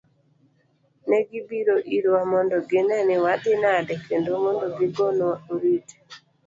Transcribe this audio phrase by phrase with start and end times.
[1.07, 5.95] Ne gibiro irwa mondo ginee ni wadhi nade kendo mondo gigonwa oriti.